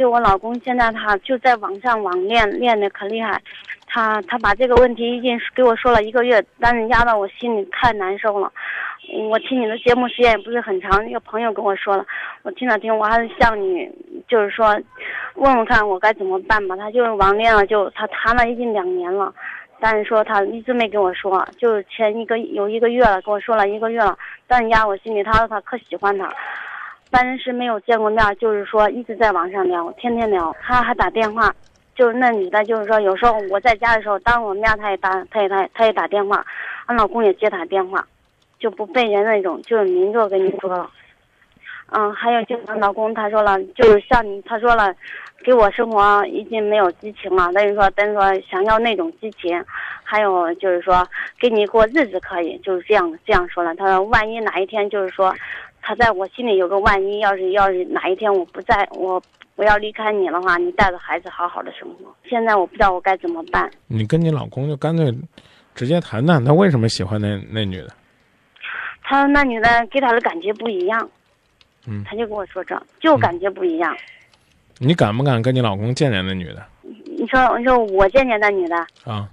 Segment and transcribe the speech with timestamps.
[0.00, 3.38] 就我老公现在他就在网上网恋恋的可厉害，
[3.86, 8.50] 他他把这个问题已经给我说了一个月，但是压到我心里太难受了。
[9.28, 12.06] 我听你的节目时间也不是很长，一个朋友跟我说了，
[12.44, 13.86] 我听了听，我还是向你
[14.26, 14.68] 就是说
[15.34, 16.74] 问问看我该怎么办吧。
[16.76, 19.30] 他就是网恋了，就他谈了已经两年了，
[19.80, 26.32] 但是说他一直没跟我说，就前一个有一个月了跟我说了一个月了，但是压我心里，他说他可喜欢他。
[27.10, 30.54] 反正是没有见过面，就是说一直在网上聊，天天聊。
[30.62, 31.52] 他还打电话，
[31.96, 36.46] 就是那女的，就是说有时候我在家的时候，当我面他也打，他也他他也打电话，
[36.86, 38.06] 俺老公也接他电话，
[38.60, 40.88] 就不背人那种，就是明着跟你说了。
[41.88, 44.94] 嗯，还有就是俺老公他说了，就是像你他说了，
[45.44, 49.60] 给我生活已经没有激情了，等于说等于说想要那种激情，
[50.04, 51.04] 还有就是说
[51.40, 53.74] 给你过日子可以，就是这样这样说了。
[53.74, 55.34] 他说万一哪一天就是说。
[55.82, 59.20] 他在我心里有个万一，要是要是哪一天我不在我
[59.56, 62.14] 我要离开你的话，你带着孩子好好的生活。
[62.28, 63.70] 现在我不知道我该怎么办。
[63.86, 65.12] 你跟你老公就干脆
[65.74, 67.88] 直接谈谈，他为什么喜欢那那女的？
[69.02, 71.10] 他那女的给他的感觉不一样。
[71.86, 72.04] 嗯。
[72.04, 73.96] 他就跟我说这，就感觉不一样。
[74.78, 76.64] 你敢不敢跟你老公见见那女的？
[76.82, 78.76] 你说你说我见见那女的。
[79.04, 79.28] 啊。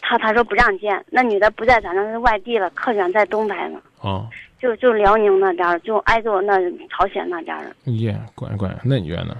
[0.00, 3.80] 他他说不让见，那女的不在咱那是外地了，客源在东北呢。
[4.00, 4.28] 哦。
[4.64, 7.92] 就就辽宁那边，就挨着那朝鲜那边儿的。
[7.92, 9.36] 耶，乖乖，那你呢？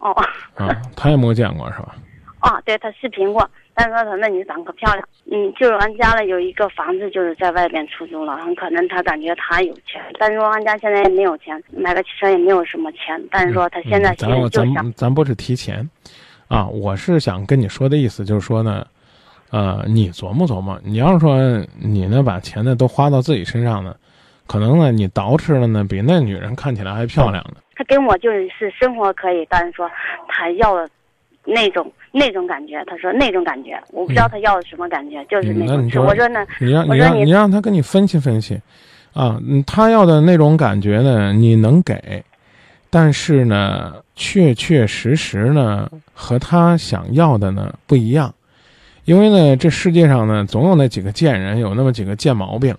[0.00, 0.10] 哦。
[0.56, 1.94] 啊，他也没见过是吧？
[2.40, 5.08] 啊，对他视频过，但是说他那女长可漂亮。
[5.30, 14.74] 嗯，就是俺家了有一个房子，就是在外边出租了，很可能他感觉他有钱，但是说俺家现在也没有钱，买个汽车也没有什么钱，但是说他现在心里就想。
[14.74, 15.88] 咱咱不是提钱，
[16.48, 18.84] 啊，我是想跟你说的意思就是说呢，
[19.52, 21.38] 呃，你琢磨琢磨，你要是说
[21.78, 23.94] 你呢把钱呢都花到自己身上呢。
[24.50, 27.58] 可能呢，你捯饬的呢比那女人看起来还漂亮呢。
[27.76, 29.88] 他跟我就是是生活可以，但是说
[30.26, 30.90] 他要的
[31.44, 32.84] 那种那种感觉。
[32.84, 36.04] 他说那种感觉，我不知道他要的什么感觉，就是那种。
[36.04, 38.60] 我说呢，你让你让你让他跟你分析分析，
[39.12, 42.20] 啊，他要的那种感觉呢，你能给，
[42.90, 48.34] 但是呢，确确实实呢和他想要的呢不一样，
[49.04, 52.74] 因为呢，这世界上呢总有那几个贱人，有那么几个贱毛病，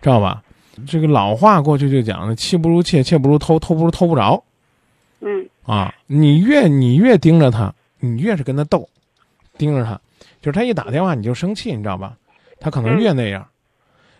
[0.00, 0.42] 知道吧？
[0.86, 4.42] 这个老话过去就讲的，妻不如妾，妾不如偷，偷不如偷不着。
[5.20, 8.88] 嗯啊，你越你越盯着他，你越是跟他斗，
[9.56, 10.00] 盯着他，
[10.40, 12.16] 就是他一打电话你就生气，你知道吧？
[12.58, 13.46] 他可能越那样。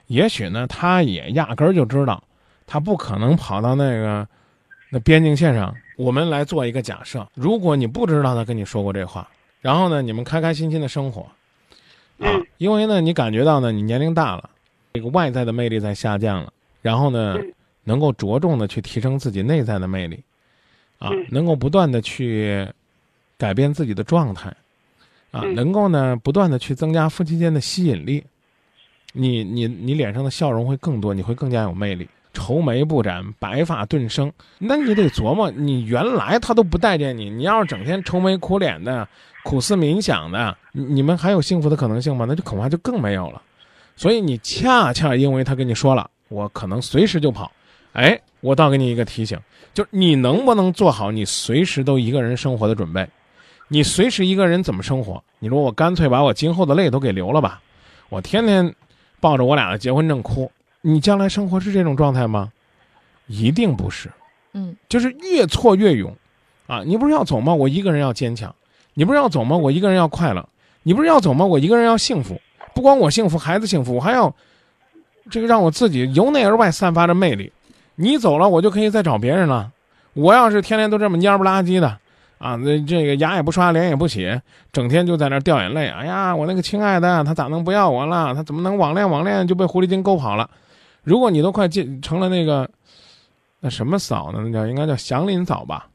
[0.06, 2.22] 也许呢，他也压根儿就知道，
[2.66, 4.28] 他不可能跑到那个
[4.90, 5.74] 那边境线上。
[5.96, 9.28] 我们来做一个假设：如果你不知道他跟你说过这话，
[9.60, 11.22] 然后呢，你们开开心心的生活，
[12.18, 14.50] 啊，因为呢，你感觉到呢，你年龄大了。
[14.94, 17.38] 这个外在的魅力在下降了，然后呢，
[17.84, 20.22] 能够着重的去提升自己内在的魅力，
[20.98, 22.66] 啊，能够不断的去
[23.38, 24.54] 改变自己的状态，
[25.30, 28.22] 啊，能够呢不断的去增加夫妻间的吸引力，
[29.12, 39.08] 你你你脸上的笑容会更多，你会更加有魅力，愁眉不展，白发顿生，那你得琢磨，你原来他都不待见你，你要是整天愁眉苦脸的，
[39.42, 42.26] 苦思冥想的，你们还有幸福的可能性吗？
[42.28, 43.40] 那就恐怕就更没有了。
[43.96, 47.52] 所以你恰恰因为他跟你说了，我可能随时就跑，
[47.92, 49.38] 哎，我倒给你一个提醒，
[49.74, 53.08] 就是你能不能做好你随时都一个人生活的准备？
[53.68, 55.22] 你随时一个人怎么生活？
[55.38, 57.60] 你说我干脆把我今后的泪都给流了吧，
[58.08, 58.74] 我天天
[59.20, 60.50] 抱着我俩的结婚证哭，
[60.80, 62.50] 你将来生活是这种状态吗？
[63.26, 64.10] 一定不是，
[64.52, 66.14] 嗯，就是越挫越勇，
[66.66, 67.54] 啊，你不是要走吗？
[67.54, 68.54] 我一个人要坚强，
[68.94, 69.56] 你不是要走吗？
[69.56, 70.46] 我一个人要快乐，
[70.82, 71.46] 你不是要走吗？
[71.46, 72.40] 我一个人要幸福。
[72.74, 74.34] 不光我幸福，孩子幸福，我还要
[75.30, 77.52] 这个让我自己由内而外散发着魅力。
[77.94, 79.70] 你走了，我就可以再找别人了。
[80.14, 81.88] 我要是天天都这么蔫不拉几的，
[82.38, 84.40] 啊，那这个牙也不刷，脸也不洗，
[84.72, 85.88] 整天就在那掉眼泪。
[85.88, 88.34] 哎呀，我那个亲爱的，他咋能不要我了？
[88.34, 90.48] 他怎么能网恋网恋就被狐狸精勾跑了？
[91.02, 92.68] 如果你都快进成了那个
[93.60, 94.40] 那什么嫂呢？
[94.44, 95.86] 那叫应该叫祥林嫂吧？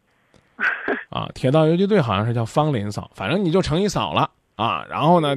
[1.10, 4.30] 啊，铁道游击队好像是叫方林嫂，反正你就成一嫂了。
[4.58, 5.34] 啊，然后呢，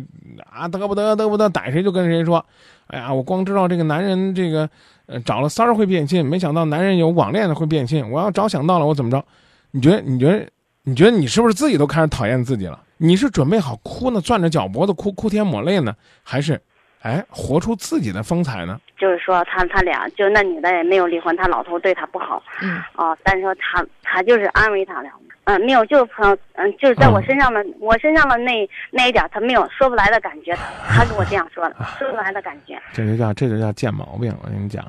[0.51, 2.45] 啊，得不得，得不得，逮谁就跟谁说，
[2.89, 4.69] 哎呀，我光知道这个男人这个，
[5.07, 8.05] 呃，找了三儿会变心，没想到男人有网恋的会变心。
[8.11, 9.25] 我要早想到了，我怎么着？
[9.71, 10.01] 你觉得？
[10.01, 10.49] 你觉得？
[10.83, 12.81] 你觉得你是不是自己都开始讨厌自己了？
[12.97, 16.59] 你是准备好哭呢，攥着脚脖子哭，哭天抹泪呢，还是，
[17.03, 18.81] 哎，活出自己的风采呢？
[18.99, 25.13] 就是说，他他俩，就那女的也没有离婚，他老头对他不好，嗯，哦，但是说他他就是安慰他俩。
[25.51, 30.57] 嗯，没有，就是朋友，嗯，就是在我身上的，我身上的那那一点，他没有说不来的感觉，
[30.87, 32.81] 他跟我这样说的， 说不来的感觉。
[32.93, 34.85] 这就叫这就叫贱毛病，我跟你讲，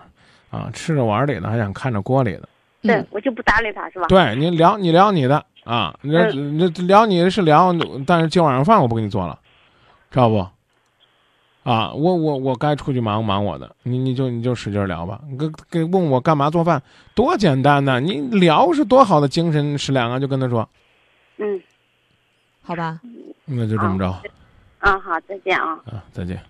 [0.52, 2.48] 啊，吃着碗里的还想看着锅里的。
[2.84, 4.06] 对，我就不搭理他，是吧？
[4.08, 7.74] 对你聊你聊你的，啊，那那聊你的是聊，
[8.06, 9.40] 但是今晚上饭我不给你做了，
[10.12, 10.46] 知道不？
[11.64, 15.22] 啊，我我我该出去忙忙我的，你你就你就使劲聊吧。
[15.38, 16.82] 跟跟问我干嘛做饭，
[17.14, 18.00] 多简单呐！
[18.00, 20.68] 你聊是多好的精神食粮啊，就跟他说，
[21.38, 21.62] 嗯，
[22.64, 23.00] 好吧，
[23.46, 24.08] 那就这么着
[24.80, 25.74] 啊，好，再见啊。
[25.86, 26.42] 啊，再见。